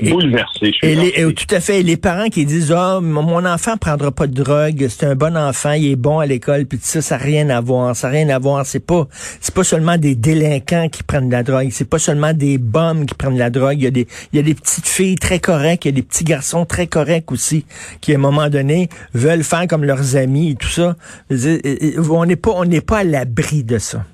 bouleversé. 0.09 0.71
et 0.83 1.33
tout 1.33 1.56
à 1.56 1.59
fait. 1.59 1.79
Et 1.79 1.83
les 1.83 1.97
parents 1.97 2.29
qui 2.29 2.45
disent, 2.45 2.71
ah, 2.71 3.00
mon 3.01 3.44
enfant 3.45 3.75
prendra 3.75 4.12
pas 4.12 4.27
de 4.27 4.33
drogue, 4.33 4.85
c'est 4.88 5.07
un 5.07 5.15
bon 5.15 5.35
enfant, 5.35 5.71
il 5.71 5.91
est 5.91 5.95
bon 5.95 6.19
à 6.19 6.27
l'école, 6.27 6.65
puis 6.65 6.77
tout 6.77 6.85
ça, 6.85 7.01
ça 7.01 7.17
n'a 7.17 7.23
rien 7.23 7.50
à 7.50 7.62
voir. 7.62 7.95
Ça 7.95 8.07
n'a 8.07 8.13
rien 8.13 8.29
à 8.29 8.38
voir. 8.38 8.65
C'est 8.65 8.79
pas, 8.85 9.07
c'est 9.41 9.53
pas 9.53 9.63
seulement 9.63 9.97
des 9.97 10.15
délinquants 10.15 10.88
qui 10.88 11.01
prennent 11.01 11.27
de 11.27 11.33
la 11.33 11.44
drogue. 11.44 11.69
C'est 11.71 11.89
pas 11.89 12.00
seulement 12.00 12.33
des 12.33 12.59
bombes 12.59 13.06
qui 13.06 13.15
prennent 13.15 13.33
de 13.33 13.39
la 13.39 13.50
drogue. 13.50 13.77
Il 13.79 13.83
y 13.83 13.88
a 13.88 13.91
des, 13.91 14.07
il 14.33 14.38
y 14.38 14.39
a 14.39 14.44
des 14.44 14.53
petites 14.53 14.88
filles 14.88 15.15
très 15.15 15.39
correctes, 15.39 15.85
il 15.85 15.88
y 15.89 15.94
a 15.94 15.95
des 15.95 16.03
petits 16.03 16.25
garçons 16.25 16.65
très 16.65 16.85
corrects 16.85 17.31
aussi, 17.31 17.65
qui 18.01 18.13
à 18.13 18.15
un 18.15 18.19
moment 18.19 18.50
donné 18.50 18.88
veulent 19.13 19.44
faire 19.44 19.65
comme 19.68 19.83
leurs 19.83 20.15
amis 20.15 20.51
et 20.51 20.56
tout 20.56 20.68
ça. 20.68 20.95
On 21.31 22.25
n'est 22.25 22.35
pas, 22.35 22.51
on 22.51 22.65
n'est 22.65 22.81
pas 22.81 23.00
à 23.00 23.03
l'abri 23.03 23.63
de 23.63 23.79
ça. 23.79 24.06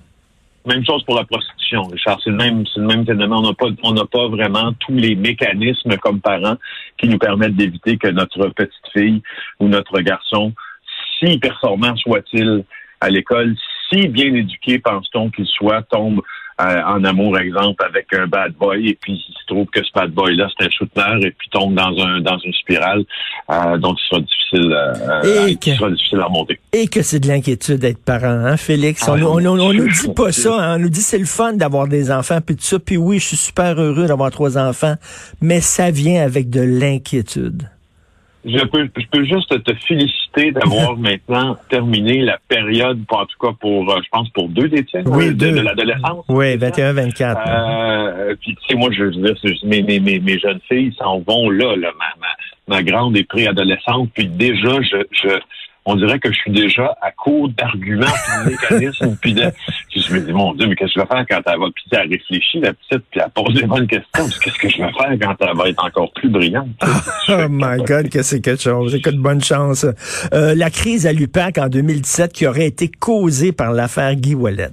Même 0.66 0.86
chose 0.86 1.04
pour 1.06 1.16
la 1.16 1.24
prostitution, 1.24 1.84
Richard. 1.84 2.19
C'est 2.24 2.30
le 2.30 2.36
même, 2.36 2.66
c'est 2.68 2.80
le 2.80 2.88
même 2.88 3.06
phénomène. 3.06 3.34
On 3.34 3.42
n'a 3.42 3.54
pas, 3.54 3.68
on 3.83 3.94
n'a 3.94 4.06
pas 4.06 4.28
vraiment 4.28 4.74
tous 4.74 4.94
les 4.94 5.16
mécanismes 5.16 5.97
comme 5.97 6.21
parents 6.21 6.57
qui 6.97 7.07
nous 7.07 7.18
permettent 7.18 7.56
d'éviter 7.56 7.97
que 7.97 8.07
notre 8.07 8.47
petite 8.50 8.88
fille 8.94 9.21
ou 9.59 9.68
notre 9.68 10.00
garçon, 10.02 10.54
si 11.19 11.40
performant 11.40 11.95
soit-il 11.95 12.64
à 13.00 13.09
l'école, 13.09 13.56
si 13.90 14.07
bien 14.07 14.33
éduqué 14.35 14.78
pense-t-on 14.80 15.31
qu'il 15.31 15.47
soit, 15.47 15.81
tombe 15.83 16.21
euh, 16.61 16.81
en 16.85 17.03
amour, 17.03 17.37
exemple, 17.39 17.83
avec 17.83 18.13
un 18.13 18.27
bad 18.27 18.53
boy, 18.53 18.89
et 18.89 18.97
puis 19.01 19.13
il 19.13 19.33
se 19.33 19.45
trouve 19.47 19.65
que 19.68 19.83
ce 19.83 19.89
bad 19.94 20.11
boy-là, 20.11 20.47
c'est 20.57 20.65
un 20.65 20.69
shooter, 20.69 21.25
et 21.25 21.31
puis 21.31 21.49
tombe 21.49 21.73
dans 21.73 21.97
un 21.99 22.21
dans 22.21 22.37
une 22.39 22.53
spirale 22.53 23.03
euh, 23.49 23.77
dont 23.77 23.95
il 23.95 24.09
sera 24.09 24.21
difficile, 24.21 24.73
euh, 24.73 25.47
et 25.47 25.75
sera 25.75 25.89
difficile 25.89 26.19
à 26.19 26.25
remonter. 26.25 26.59
Et 26.73 26.87
que 26.87 27.01
c'est 27.01 27.19
de 27.19 27.27
l'inquiétude 27.27 27.77
d'être 27.77 28.03
parent, 28.03 28.27
hein, 28.27 28.57
Félix? 28.57 29.07
on, 29.07 29.13
ah, 29.13 29.19
on, 29.23 29.45
on, 29.45 29.73
nous 29.73 29.87
dit 29.87 30.13
pas 30.15 30.31
ça, 30.31 30.56
hein, 30.56 30.75
on 30.75 30.80
nous 30.80 30.89
dit 30.89 31.01
c'est 31.01 31.18
le 31.18 31.25
fun 31.25 31.53
d'avoir 31.53 31.87
des 31.87 32.11
enfants, 32.11 32.39
puis 32.45 32.56
tout 32.56 32.63
ça, 32.63 32.80
puis 32.80 32.97
oui, 32.97 33.19
je 33.19 33.27
suis 33.27 33.37
super 33.37 33.80
heureux 33.80 34.07
d'avoir 34.07 34.31
trois 34.31 34.57
enfants, 34.57 34.95
mais 35.41 35.61
ça 35.61 35.89
vient 35.89 36.23
avec 36.23 36.49
de 36.49 36.61
l'inquiétude. 36.61 37.69
Je 38.44 38.66
peux, 38.66 38.90
je 38.98 39.06
peux 39.12 39.24
juste 39.24 39.64
te 39.64 39.74
féliciter 39.88 40.52
d'avoir 40.52 40.98
maintenant 40.98 41.56
terminé 41.69 42.21
la 42.21 42.40
période, 42.48 43.00
en 43.10 43.26
tout 43.26 43.38
cas 43.40 43.54
pour, 43.60 43.92
euh, 43.92 44.00
je 44.04 44.10
pense, 44.12 44.30
pour 44.30 44.50
deux 44.50 44.68
des 44.68 44.83
tiens, 44.83 45.04
oui, 45.06 45.33
de, 45.33 45.48
l'adolescence. 45.48 46.26
Oui, 46.28 46.57
21-24. 46.57 47.38
Euh, 47.48 48.36
puis, 48.42 48.56
tu 48.56 48.68
sais, 48.68 48.76
moi, 48.76 48.90
je 48.92 49.04
veux 49.04 49.12
dire, 49.12 49.36
mes, 49.64 49.83
mes, 49.83 50.19
mes, 50.19 50.40
jeunes 50.40 50.62
filles 50.68 50.94
s'en 50.98 51.19
vont 51.19 51.50
là, 51.50 51.76
là 51.76 51.92
ma, 52.00 52.06
ma, 52.19 52.76
ma 52.78 52.83
grande 52.83 53.16
est 53.16 53.28
préadolescente, 53.28 54.10
puis 54.16 54.28
déjà, 54.28 54.81
je, 54.81 54.98
je 55.12 55.40
on 55.86 55.95
dirait 55.95 56.19
que 56.19 56.31
je 56.31 56.38
suis 56.38 56.52
déjà 56.52 56.95
à 57.02 57.12
court 57.12 57.50
d'arguments, 57.50 58.06
de 58.06 58.52
mécanismes, 58.52 59.18
puis 59.19 59.33
de, 59.33 59.52
je 60.11 60.19
me 60.19 60.25
dis, 60.25 60.33
mon 60.33 60.53
Dieu, 60.53 60.68
mais 60.68 60.75
qu'est-ce 60.75 60.94
que 60.94 60.99
je 61.01 61.06
vais 61.06 61.07
faire 61.07 61.25
quand 61.30 61.51
elle 61.51 61.59
va, 61.59 61.65
puis 61.73 61.85
elle 61.91 62.09
réfléchit, 62.09 62.59
la 62.59 62.73
petite, 62.73 63.03
puis 63.09 63.21
elle 63.23 63.31
pose 63.31 63.53
des 63.53 63.65
bonnes 63.65 63.87
questions, 63.87 64.25
qu'est-ce 64.44 64.59
que 64.59 64.69
je 64.69 64.77
vais 64.77 64.91
faire 64.91 65.18
quand 65.21 65.35
elle 65.39 65.57
va 65.57 65.69
être 65.69 65.83
encore 65.83 66.11
plus 66.13 66.30
brillante? 66.30 66.68
oh 67.30 67.47
my 67.49 67.77
God, 67.83 68.09
que 68.09 68.21
c'est 68.21 68.41
quelque 68.41 68.61
chose. 68.61 68.94
Écoute, 68.95 69.15
bonne 69.15 69.44
chance. 69.44 69.85
Euh, 70.33 70.56
la 70.56 70.69
crise 70.69 71.07
à 71.07 71.13
l'UPAC 71.13 71.57
en 71.57 71.68
2017 71.68 72.33
qui 72.33 72.47
aurait 72.47 72.68
été 72.68 72.89
causée 72.89 73.51
par 73.51 73.71
l'affaire 73.71 74.15
Guy 74.15 74.35
Wallet. 74.35 74.69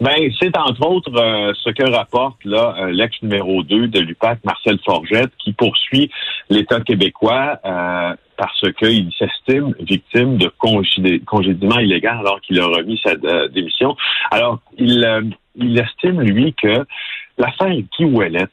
Ben, 0.00 0.30
c'est 0.38 0.54
entre 0.58 0.86
autres 0.86 1.10
euh, 1.16 1.52
ce 1.64 1.70
que 1.70 1.90
rapporte 1.90 2.44
là 2.44 2.74
euh, 2.78 2.90
l'ex 2.90 3.16
numéro 3.22 3.62
2 3.62 3.88
de 3.88 4.00
l'UPAC, 4.00 4.40
Marcel 4.44 4.78
Forgette, 4.84 5.30
qui 5.38 5.54
poursuit 5.54 6.10
l'État 6.50 6.80
québécois 6.80 7.58
parce 8.36 8.72
qu'il 8.72 9.10
s'estime 9.18 9.74
victime 9.80 10.36
de 10.36 10.50
congédiement 11.24 11.78
illégal 11.78 12.18
alors 12.18 12.40
qu'il 12.40 12.60
a 12.60 12.66
remis 12.66 13.00
sa 13.04 13.14
démission. 13.48 13.96
Alors, 14.30 14.60
il, 14.78 15.32
il 15.54 15.78
estime, 15.78 16.20
lui, 16.20 16.54
que 16.54 16.84
l'affaire 17.38 17.74
Guy 17.98 18.04
Ouellet 18.04 18.46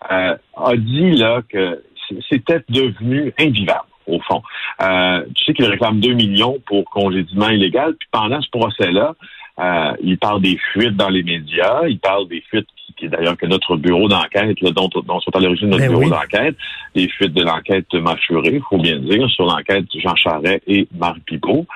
a 0.00 0.76
dit 0.76 1.12
là 1.12 1.42
que 1.48 1.82
c'était 2.28 2.62
devenu 2.68 3.32
invivable 3.38 3.88
au 4.08 4.20
fond. 4.20 4.42
Euh, 4.82 5.24
tu 5.34 5.44
sais 5.44 5.54
qu'il 5.54 5.66
réclame 5.66 6.00
2 6.00 6.14
millions 6.14 6.58
pour 6.66 6.84
congédiement 6.90 7.50
illégal, 7.50 7.94
puis 7.98 8.08
pendant 8.10 8.40
ce 8.40 8.48
procès-là, 8.50 9.14
euh, 9.58 9.92
il 10.02 10.18
parle 10.18 10.40
des 10.40 10.56
fuites 10.72 10.96
dans 10.96 11.08
les 11.08 11.22
médias, 11.22 11.82
il 11.88 11.98
parle 11.98 12.28
des 12.28 12.42
fuites 12.42 12.68
qui, 12.96 13.08
d'ailleurs 13.08 13.36
que 13.36 13.46
notre 13.46 13.76
bureau 13.76 14.08
d'enquête, 14.08 14.56
dont, 14.62 14.88
dont 14.88 15.20
sont 15.20 15.30
à 15.34 15.40
l'origine 15.40 15.68
notre 15.68 15.82
ben 15.82 15.90
bureau 15.90 16.10
d'enquête, 16.10 16.56
des 16.94 17.08
fuites 17.08 17.32
de 17.32 17.42
l'enquête 17.42 17.92
Machuré, 17.94 18.54
il 18.54 18.62
faut 18.68 18.78
bien 18.78 18.98
dire, 18.98 19.28
sur 19.30 19.44
l'enquête 19.44 19.84
Jean 19.94 20.16
Charret 20.16 20.60
et 20.66 20.88
Marc 20.96 21.18
Pipot. 21.26 21.66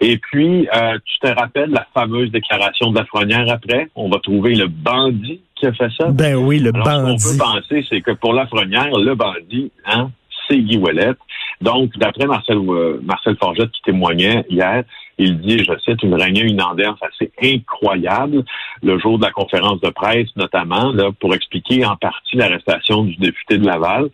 Et 0.00 0.18
puis, 0.18 0.68
euh, 0.74 0.98
tu 1.04 1.18
te 1.20 1.28
rappelles 1.28 1.70
la 1.70 1.86
fameuse 1.94 2.30
déclaration 2.30 2.90
de 2.90 2.96
la 2.96 3.02
Lafrenière 3.02 3.52
après? 3.52 3.88
On 3.94 4.08
va 4.08 4.18
trouver 4.18 4.54
le 4.54 4.66
bandit 4.66 5.40
qui 5.54 5.66
a 5.66 5.72
fait 5.72 5.90
ça? 5.96 6.08
Ben 6.08 6.34
oui, 6.34 6.58
le 6.58 6.72
bandit. 6.72 7.18
Ce 7.20 7.38
qu'on 7.38 7.44
peut 7.44 7.60
penser, 7.60 7.86
c'est 7.88 8.00
que 8.00 8.10
pour 8.10 8.32
la 8.32 8.42
Lafrenière, 8.42 8.90
le 8.98 9.14
bandit, 9.14 9.70
hein, 9.86 10.10
c'est 10.48 10.58
Guy 10.58 10.78
Ouellet. 10.78 11.12
Donc, 11.60 11.96
d'après 11.96 12.26
Marcel, 12.26 12.56
euh, 12.56 13.00
Marcel 13.02 13.36
Forget 13.36 13.68
qui 13.68 13.82
témoignait 13.82 14.44
hier, 14.50 14.82
il 15.18 15.40
dit, 15.40 15.58
je 15.58 15.72
cite, 15.84 16.02
une 16.02 16.14
réunion, 16.14 16.44
une 16.44 16.62
ambiance 16.62 16.98
assez 17.02 17.30
incroyable 17.42 18.44
le 18.82 18.98
jour 18.98 19.18
de 19.18 19.24
la 19.24 19.30
conférence 19.30 19.80
de 19.80 19.90
presse, 19.90 20.28
notamment, 20.36 20.92
là, 20.92 21.10
pour 21.20 21.34
expliquer 21.34 21.84
en 21.84 21.96
partie 21.96 22.36
l'arrestation 22.36 23.04
du 23.04 23.16
député 23.16 23.58
de 23.58 23.66
Laval. 23.66 24.10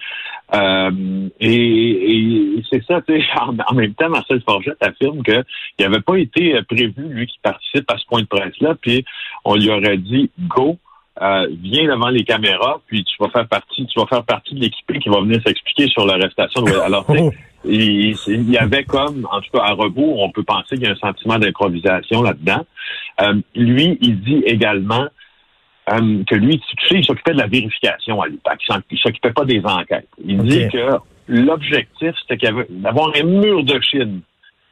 Euh, 0.54 1.28
et, 1.40 2.62
c'est 2.70 2.84
ça, 2.84 3.00
sais, 3.06 3.22
en, 3.68 3.74
même 3.74 3.94
temps, 3.94 4.08
Marcel 4.08 4.42
Forget 4.42 4.74
affirme 4.80 5.22
qu'il 5.22 5.44
n'avait 5.80 6.00
pas 6.00 6.16
été 6.16 6.60
prévu, 6.68 7.08
lui, 7.08 7.26
qui 7.26 7.38
participe 7.42 7.90
à 7.90 7.98
ce 7.98 8.06
point 8.06 8.22
de 8.22 8.26
presse-là, 8.26 8.74
puis 8.80 9.04
on 9.44 9.54
lui 9.56 9.70
aurait 9.70 9.98
dit, 9.98 10.30
go, 10.40 10.76
euh, 11.22 11.46
viens 11.62 11.86
devant 11.86 12.08
les 12.08 12.24
caméras, 12.24 12.80
puis 12.86 13.04
tu 13.04 13.14
vas 13.20 13.28
faire 13.28 13.46
partie, 13.46 13.86
tu 13.86 14.00
vas 14.00 14.06
faire 14.06 14.24
partie 14.24 14.54
de 14.54 14.60
l'équipe 14.60 14.98
qui 14.98 15.08
va 15.08 15.20
venir 15.20 15.40
s'expliquer 15.44 15.88
sur 15.88 16.06
l'arrestation. 16.06 16.64
Alors, 16.82 17.06
il, 17.64 18.50
y 18.50 18.58
avait 18.58 18.84
comme, 18.84 19.26
en 19.30 19.40
tout 19.40 19.50
cas, 19.52 19.64
à 19.64 19.72
rebours, 19.72 20.20
on 20.20 20.30
peut 20.30 20.42
penser 20.42 20.76
qu'il 20.76 20.84
y 20.84 20.86
a 20.86 20.92
un 20.92 20.96
sentiment 20.96 21.38
d'improvisation 21.38 22.22
là-dedans. 22.22 22.64
Euh, 23.20 23.34
lui, 23.54 23.98
il 24.00 24.20
dit 24.20 24.42
également 24.46 25.08
euh, 25.90 26.22
que 26.24 26.34
lui, 26.34 26.58
tu 26.58 26.86
sais, 26.86 26.96
il 26.96 27.04
s'occupait 27.04 27.32
de 27.32 27.38
la 27.38 27.46
vérification 27.46 28.22
à 28.22 28.28
l'UPAC. 28.28 28.60
Il 28.90 28.98
s'occupait 28.98 29.32
pas 29.32 29.44
des 29.44 29.60
enquêtes. 29.64 30.08
Il 30.24 30.42
dit 30.44 30.68
que 30.68 30.98
l'objectif, 31.28 32.12
c'était 32.28 32.50
d'avoir 32.70 33.12
un 33.16 33.24
mur 33.24 33.62
de 33.64 33.80
Chine 33.80 34.22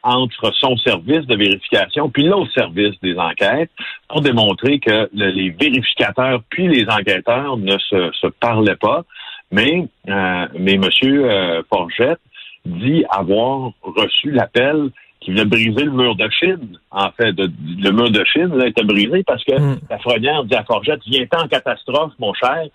entre 0.03 0.53
son 0.55 0.77
service 0.77 1.27
de 1.27 1.35
vérification 1.35 2.09
puis 2.09 2.23
l'autre 2.23 2.53
service 2.53 2.95
des 3.03 3.17
enquêtes 3.19 3.71
pour 4.09 4.21
démontrer 4.21 4.79
que 4.79 5.09
les 5.13 5.51
vérificateurs 5.51 6.41
puis 6.49 6.69
les 6.69 6.89
enquêteurs 6.89 7.57
ne 7.57 7.77
se, 7.79 8.11
se 8.13 8.27
parlaient 8.29 8.77
pas. 8.77 9.05
Mais, 9.51 9.89
euh, 10.09 10.47
mais 10.59 10.75
M. 10.75 10.85
Euh, 11.05 11.63
Forgette 11.69 12.21
dit 12.69 13.05
avoir 13.11 13.73
reçu 13.83 14.31
l'appel 14.31 14.91
qui 15.21 15.33
venait 15.33 15.45
briser 15.45 15.85
le 15.85 15.91
mur 15.91 16.15
de 16.15 16.29
Chine. 16.31 16.79
En 16.91 17.11
fait, 17.11 17.33
le 17.37 17.91
mur 17.91 18.11
de 18.11 18.25
Chine 18.25 18.55
là, 18.55 18.67
était 18.67 18.85
brisé 18.85 19.25
parce 19.27 19.43
que 19.45 19.59
hmm. 19.59 19.79
la 19.91 19.99
Freudière 19.99 20.45
dit 20.45 20.55
à 20.55 20.65
Forgette, 20.65 21.01
viens 21.07 21.27
en 21.33 21.49
catastrophe, 21.49 22.13
mon 22.19 22.33
cher 22.35 22.69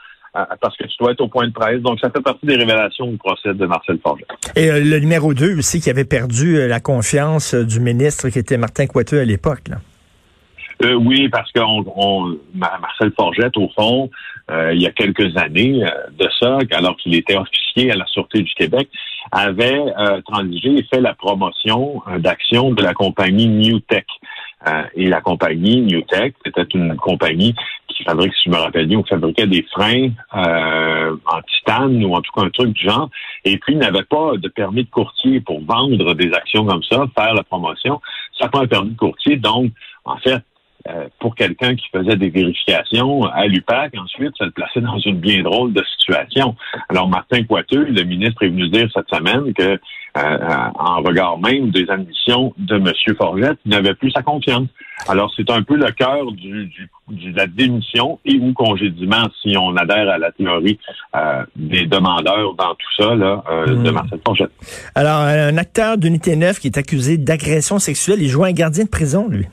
parce 0.62 0.76
que 0.78 0.86
tu 0.86 0.96
dois 1.00 1.12
être 1.12 1.22
au 1.22 1.28
point 1.28 1.48
de 1.48 1.54
presse. 1.54 1.82
Donc, 1.82 2.00
ça 2.00 2.10
fait 2.10 2.22
partie 2.22 2.46
des 2.46 2.56
révélations 2.56 3.08
du 3.08 3.18
procès 3.18 3.54
de 3.54 3.66
Marcel 3.66 4.00
Forget. 4.02 4.26
Et 4.56 4.70
euh, 4.70 4.80
le 4.80 5.00
numéro 5.00 5.34
2 5.34 5.58
aussi, 5.58 5.80
qui 5.80 5.90
avait 5.90 6.06
perdu 6.06 6.58
euh, 6.58 6.68
la 6.68 6.80
confiance 6.80 7.54
euh, 7.54 7.64
du 7.64 7.80
ministre 7.80 8.30
qui 8.30 8.40
était 8.40 8.58
Martin 8.58 8.88
Coiteux 8.88 9.20
à 9.20 9.26
l'époque. 9.26 9.70
Oui, 10.82 11.30
parce 11.30 11.52
que 11.52 11.60
Marcel 12.54 13.12
Forget, 13.16 13.52
au 13.56 13.70
fond, 13.70 14.10
il 14.50 14.82
y 14.82 14.88
a 14.88 14.92
quelques 14.92 15.36
années 15.38 15.84
de 16.18 16.30
ça, 16.40 16.58
alors 16.72 16.98
qu'il 16.98 17.16
était 17.16 17.38
officier 17.38 17.92
à 17.92 17.96
la 17.96 18.06
Sûreté 18.08 18.42
du 18.42 18.54
Québec, 18.54 18.90
avait 19.32 19.82
transigé 20.26 20.80
et 20.80 20.84
fait 20.84 21.02
la 21.02 21.14
promotion 21.14 22.02
d'action 22.18 22.72
de 22.72 22.84
la 22.84 22.94
compagnie 22.94 23.48
New 23.48 23.80
Tech. 23.80 24.06
et 24.96 25.08
la 25.08 25.22
compagnie 25.22 25.82
New 25.82 26.02
Tech, 26.02 26.34
c'était 26.46 26.68
une 26.74 26.96
compagnie 26.98 27.56
qui 27.94 28.04
fabrique, 28.04 28.34
si 28.36 28.44
je 28.46 28.50
me 28.50 28.58
rappelle 28.58 28.88
bien, 28.88 29.00
ou 29.00 29.06
fabriquait 29.06 29.48
des 29.48 29.66
freins 29.72 30.10
euh, 30.36 31.16
en 31.26 31.42
titane 31.42 32.04
ou 32.04 32.16
en 32.16 32.22
tout 32.22 32.32
cas 32.36 32.46
un 32.46 32.50
truc 32.50 32.74
du 32.74 32.84
genre, 32.84 33.10
et 33.46 33.58
puis 33.58 33.76
n'avait 33.76 34.04
pas 34.04 34.32
de 34.38 34.48
permis 34.48 34.84
de 34.84 34.90
courtier 34.90 35.40
pour 35.42 35.64
vendre 35.64 36.14
des 36.14 36.32
actions 36.34 36.66
comme 36.66 36.84
ça, 36.84 37.06
faire 37.18 37.34
la 37.34 37.44
promotion. 37.44 38.02
Ça 38.40 38.48
prend 38.48 38.62
un 38.62 38.68
permis 38.68 38.92
de 38.92 38.98
courtier, 38.98 39.38
donc 39.38 39.72
en 40.06 40.18
fait, 40.18 40.42
euh, 40.90 41.08
pour 41.20 41.34
quelqu'un 41.36 41.76
qui 41.76 41.86
faisait 41.94 42.18
des 42.18 42.30
vérifications 42.30 43.24
à 43.24 43.46
l'UPAC, 43.46 43.94
ensuite, 43.98 44.34
ça 44.38 44.44
le 44.44 44.52
plaçait 44.52 44.82
dans 44.82 44.98
une 45.00 45.18
bien 45.18 45.42
drôle 45.42 45.72
de 45.72 45.82
situation. 45.98 46.58
Alors, 46.90 47.08
Martin 47.08 47.42
Coiteux, 47.46 47.86
le 47.86 48.04
ministre, 48.04 48.44
est 48.44 48.50
venu 48.50 48.68
dire 48.68 48.90
cette 48.94 49.08
semaine 49.10 49.54
que, 49.54 49.80
euh, 50.18 50.38
en 50.76 51.02
regard 51.02 51.38
même 51.40 51.72
des 51.72 51.90
ambitions 51.90 52.54
de 52.58 52.76
M. 52.76 52.92
Forgette, 53.18 53.60
il 53.66 53.72
n'avait 53.72 53.94
plus 53.94 54.12
sa 54.12 54.24
confiance. 54.24 54.68
Alors, 55.08 55.32
c'est 55.38 55.50
un 55.50 55.64
peu 55.64 55.78
le 55.78 55.90
cœur 55.92 56.30
du, 56.34 56.66
du, 56.66 56.90
de 57.32 57.38
la 57.38 57.48
démission 57.48 58.20
et 58.26 58.36
ou 58.36 58.52
congédiement, 58.52 59.30
si 59.42 59.56
on 59.58 59.78
adhère 59.78 60.10
à 60.10 60.18
la 60.18 60.34
théorie 60.34 60.80
euh, 61.16 61.46
des 61.56 61.86
demandeurs 61.86 62.56
dans 62.56 62.76
tout 62.76 63.04
ça, 63.04 63.16
là, 63.16 63.42
de 63.68 63.74
hmm. 63.74 63.92
Marcel 63.92 64.20
Forgette. 64.26 64.52
Alors, 64.96 65.22
un 65.22 65.58
acteur 65.58 65.98
d'unité 65.98 66.36
9 66.36 66.60
qui 66.60 66.68
est 66.68 66.78
accusé 66.78 67.18
d'agression 67.18 67.80
sexuelle, 67.80 68.22
il 68.22 68.28
joue 68.28 68.44
un 68.44 68.52
gardien 68.52 68.84
de 68.84 68.90
prison, 68.90 69.30
lui. 69.30 69.48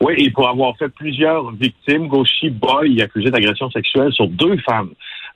Oui, 0.00 0.14
et 0.18 0.30
pour 0.30 0.48
avoir 0.48 0.76
fait 0.76 0.88
plusieurs 0.88 1.52
victimes, 1.52 2.08
Gauchy 2.08 2.50
Boy 2.50 2.98
est 2.98 3.02
accusé 3.02 3.30
d'agression 3.30 3.70
sexuelle 3.70 4.12
sur 4.12 4.28
deux 4.28 4.58
femmes. 4.58 4.90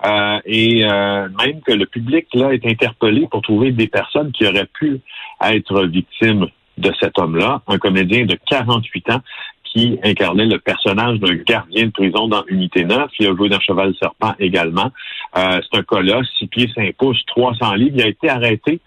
Euh, 0.05 0.39
et 0.45 0.85
euh, 0.85 1.29
même 1.39 1.61
que 1.63 1.73
le 1.73 1.87
public 1.87 2.27
là 2.35 2.53
est 2.53 2.65
interpellé 2.67 3.27
pour 3.31 3.43
trouver 3.43 3.71
des 3.73 3.87
personnes 3.87 4.33
qui 4.33 4.47
auraient 4.47 4.69
pu 4.73 5.01
être 5.43 5.85
victimes 5.85 6.47
de 6.79 6.93
cet 7.01 7.19
homme-là, 7.19 7.63
un 7.67 7.79
comédien 7.79 8.25
de 8.25 8.37
48 8.49 9.11
ans 9.11 9.21
qui 9.65 9.99
incarnait 10.03 10.47
le 10.47 10.59
personnage 10.59 11.21
d'un 11.21 11.35
gardien 11.35 11.87
de 11.87 11.91
prison 11.93 12.29
dans 12.29 12.45
Unité 12.49 12.85
9. 12.85 13.11
Il 13.21 13.29
a 13.29 13.37
joué 13.37 13.49
dans 13.49 13.61
Cheval 13.61 13.95
Serpent 14.01 14.35
également. 14.39 14.91
Euh, 15.37 15.61
c'est 15.63 15.79
un 15.79 15.83
colosse, 15.83 16.27
6 16.39 16.47
pieds 16.49 16.71
5 16.75 16.95
pouces, 16.97 17.25
300 17.27 17.75
livres. 17.75 17.97
Il 17.97 18.03
a 18.03 18.09
été 18.09 18.29
arrêté 18.29 18.81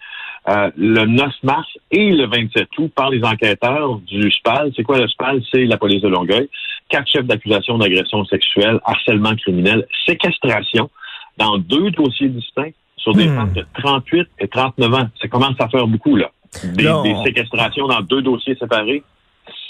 euh, 0.46 0.70
le 0.76 1.06
9 1.06 1.32
mars 1.42 1.66
et 1.90 2.10
le 2.12 2.26
27 2.26 2.68
août 2.78 2.92
par 2.94 3.08
les 3.10 3.24
enquêteurs 3.24 3.96
du 4.00 4.30
SPAL. 4.30 4.72
C'est 4.76 4.82
quoi 4.82 4.98
le 4.98 5.08
SPAL? 5.08 5.40
C'est 5.50 5.64
la 5.64 5.78
police 5.78 6.02
de 6.02 6.08
Longueuil. 6.08 6.48
Quatre 6.90 7.08
chefs 7.08 7.24
d'accusation 7.24 7.78
d'agression 7.78 8.24
sexuelle, 8.26 8.78
harcèlement 8.84 9.34
criminel, 9.36 9.86
séquestration 10.06 10.90
dans 11.38 11.56
deux 11.56 11.90
dossiers 11.92 12.28
distincts 12.28 12.72
sur 12.98 13.14
des 13.14 13.26
hmm. 13.26 13.36
femmes 13.36 13.52
de 13.52 13.64
38 13.82 14.28
et 14.40 14.48
39 14.48 14.94
ans. 14.94 15.08
Ça 15.20 15.28
commence 15.28 15.56
à 15.58 15.68
faire 15.68 15.86
beaucoup, 15.86 16.16
là. 16.16 16.30
Des, 16.62 17.14
séquestrations 17.24 17.88
dans 17.88 18.00
deux 18.02 18.22
dossiers 18.22 18.54
séparés. 18.56 19.02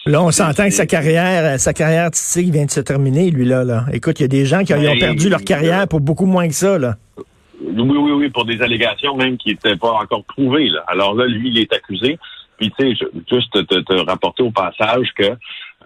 Là, 0.06 0.22
on 0.22 0.30
s'entend 0.30 0.64
que 0.64 0.70
sa 0.70 0.86
carrière, 0.86 1.58
sa 1.58 1.72
carrière 1.72 2.06
artistique 2.06 2.50
vient 2.50 2.66
de 2.66 2.70
se 2.70 2.80
terminer, 2.80 3.30
lui, 3.30 3.46
là. 3.46 3.64
là. 3.64 3.86
Écoute, 3.92 4.20
il 4.20 4.24
y 4.24 4.26
a 4.26 4.28
des 4.28 4.44
gens 4.44 4.64
qui 4.64 4.74
ont 4.74 4.80
ben, 4.80 4.98
perdu 4.98 5.30
leur 5.30 5.42
carrière 5.42 5.88
pour 5.88 6.00
beaucoup 6.00 6.26
moins 6.26 6.46
que 6.46 6.54
ça, 6.54 6.78
là. 6.78 6.96
Oui, 7.60 7.96
oui, 7.98 8.12
oui, 8.12 8.28
pour 8.30 8.44
des 8.44 8.60
allégations 8.62 9.16
même 9.16 9.36
qui 9.36 9.50
n'étaient 9.50 9.76
pas 9.76 9.92
encore 9.92 10.24
prouvées. 10.24 10.68
Là. 10.68 10.84
Alors 10.88 11.14
là, 11.14 11.26
lui, 11.26 11.50
il 11.50 11.58
est 11.58 11.72
accusé. 11.72 12.18
Puis, 12.58 12.72
tu 12.78 12.96
sais, 12.96 13.06
juste 13.30 13.52
te, 13.52 13.80
te, 13.80 14.06
rapporter 14.06 14.42
au 14.42 14.50
passage 14.50 15.08
que 15.16 15.24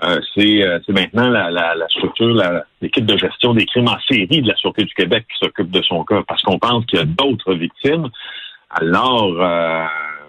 euh, 0.04 0.20
c'est, 0.34 0.62
euh, 0.62 0.78
maintenant 0.88 1.28
la, 1.30 1.50
la, 1.50 1.74
la 1.74 1.88
structure, 1.88 2.40
l'équipe 2.82 3.06
de 3.06 3.16
gestion 3.16 3.54
des 3.54 3.64
crimes 3.64 3.88
en 3.88 3.98
série 4.08 4.42
de 4.42 4.48
la 4.48 4.56
Sûreté 4.56 4.84
du 4.84 4.94
Québec 4.94 5.24
qui 5.30 5.38
s'occupe 5.44 5.70
de 5.70 5.82
son 5.82 6.04
cas, 6.04 6.22
parce 6.28 6.42
qu'on 6.42 6.58
pense 6.58 6.84
qu'il 6.86 6.98
y 6.98 7.02
a 7.02 7.06
d'autres 7.06 7.54
victimes. 7.54 8.08
Alors, 8.70 9.34
euh, 9.40 9.84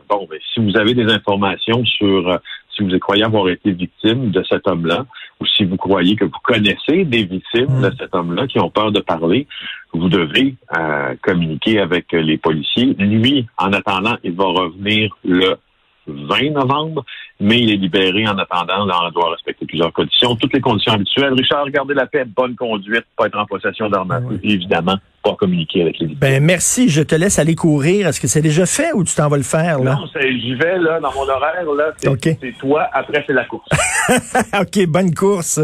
bon, 0.10 0.28
ben, 0.30 0.40
si 0.54 0.62
vous 0.62 0.78
avez 0.78 0.94
des 0.94 1.12
informations 1.12 1.84
sur 1.86 2.40
si 2.80 2.88
vous 2.88 3.00
croyez 3.00 3.24
avoir 3.24 3.50
été 3.50 3.72
victime 3.72 4.32
de 4.32 4.44
cet 4.48 4.68
homme-là, 4.68 5.06
ou 5.40 5.46
si 5.46 5.66
vous 5.66 5.78
croyez 5.78 6.16
que 6.16 6.26
vous 6.26 6.40
connaissez 6.44 7.06
des 7.06 7.24
victimes 7.24 7.82
de 7.82 7.90
mm. 7.90 7.96
cet 8.00 8.16
homme-là 8.16 8.48
qui 8.48 8.60
ont 8.60 8.70
peur 8.70 8.92
de 8.92 9.00
parler, 9.00 9.48
vous 9.94 10.10
devez 10.10 10.56
euh, 10.78 11.16
communiquer 11.22 11.80
avec 11.80 12.12
les 12.12 12.38
policiers. 12.38 12.96
Lui, 12.98 13.48
en 13.58 13.74
attendant, 13.74 14.16
il 14.24 14.34
va 14.34 14.46
revenir 14.46 15.16
le 15.24 15.56
20 16.08 16.52
novembre, 16.52 17.06
mais 17.40 17.60
il 17.60 17.72
est 17.72 17.78
libéré 17.78 18.28
en 18.28 18.38
attendant. 18.38 18.86
Là, 18.86 19.00
on 19.04 19.12
doit 19.12 19.32
respecter 19.32 19.66
plusieurs 19.66 19.94
conditions, 19.94 20.36
toutes 20.36 20.54
les 20.54 20.62
conditions 20.62 20.94
habituelles. 20.94 21.34
Richard, 21.34 21.70
gardez 21.70 21.94
la 21.94 22.08
paix, 22.08 22.26
bonne 22.26 22.56
conduite, 22.56 23.06
pas 23.16 23.28
être 23.28 23.38
en 23.38 23.46
possession 23.46 23.90
d'armes, 23.90 24.40
évidemment, 24.44 24.98
pas 25.24 25.36
communiquer 25.36 25.82
avec 25.82 26.00
les. 26.00 26.08
Ben 26.08 26.44
merci, 26.44 26.90
je 26.90 27.02
te 27.02 27.16
laisse 27.16 27.40
aller 27.40 27.56
courir. 27.56 28.08
Est-ce 28.08 28.20
que 28.20 28.28
c'est 28.28 28.42
déjà 28.42 28.66
fait 28.66 28.94
ou 28.94 29.04
tu 29.04 29.16
t'en 29.16 29.28
vas 29.28 29.38
le 29.38 29.44
faire 29.44 29.80
là? 29.80 29.96
Non, 29.96 30.08
j'y 30.22 30.56
vais 30.56 30.78
là 30.78 31.00
dans 31.00 31.14
mon 31.14 31.28
horaire 31.28 31.66
là. 31.78 31.92
C'est 32.24 32.58
toi. 32.60 32.88
Après 32.94 33.24
c'est 33.28 33.34
la 33.34 33.46
course. 33.46 33.68
ok, 34.60 34.86
bonne 34.88 35.14
course, 35.14 35.60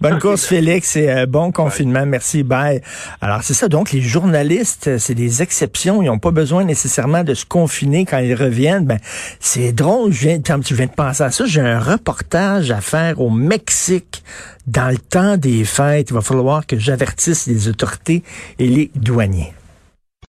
bonne 0.00 0.18
course 0.18 0.46
Félix 0.52 0.96
et 0.96 1.10
euh, 1.10 1.26
bon 1.26 1.52
confinement. 1.52 2.06
Merci, 2.06 2.42
bye. 2.42 2.80
Alors 3.20 3.42
c'est 3.42 3.54
ça. 3.54 3.68
Donc 3.68 3.92
les 3.92 4.00
journalistes, 4.00 4.98
c'est 4.98 5.14
des 5.14 5.42
exceptions. 5.42 6.02
Ils 6.02 6.06
n'ont 6.06 6.18
pas 6.18 6.30
besoin 6.30 6.64
nécessairement 6.64 7.24
de 7.24 7.34
se 7.34 7.44
confiner 7.44 8.04
quand 8.04 8.18
ils 8.18 8.34
reviennent. 8.34 8.86
Ben 8.86 8.98
c'est 9.40 9.72
drôle. 9.72 10.12
Je 10.12 10.28
viens, 10.28 10.40
tu 10.40 10.74
viens 10.74 10.86
de 10.86 10.92
penser 10.92 11.22
à 11.22 11.30
ça. 11.30 11.44
J'ai 11.46 11.60
un 11.60 11.80
reportage 11.80 12.70
à 12.70 12.80
faire 12.80 13.20
au 13.20 13.30
Mexique 13.30 14.22
dans 14.66 14.90
le 14.90 14.98
temps 14.98 15.36
des 15.36 15.64
fêtes. 15.64 16.10
Il 16.10 16.14
va 16.14 16.20
falloir 16.20 16.66
que 16.66 16.78
j'avertisse 16.78 17.46
les 17.46 17.68
autorités 17.68 18.22
et 18.58 18.66
les 18.66 18.90
douaniers. 18.94 19.54